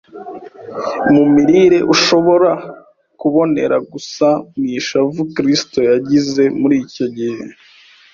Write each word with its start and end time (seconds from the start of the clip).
mu 1.13 1.23
mirire 1.33 1.79
ushobora 1.93 2.51
kubonekera 3.19 3.77
gusa 3.91 4.27
mu 4.57 4.65
ishavu 4.79 5.21
Kristo 5.35 5.77
yagize 5.89 6.43
muri 6.61 6.75
icyo 6.85 7.05
gihe 7.17 7.43